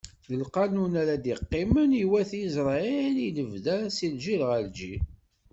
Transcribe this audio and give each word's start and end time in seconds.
D 0.29 0.31
lqanun 0.41 0.93
ara 1.01 1.15
d-iqqimen 1.23 1.91
i 2.03 2.03
wat 2.11 2.31
Isṛayil, 2.43 3.15
i 3.27 3.29
lebda, 3.37 3.77
si 3.95 4.07
lǧil 4.13 4.41
ɣer 4.49 4.61
lǧil. 4.69 5.03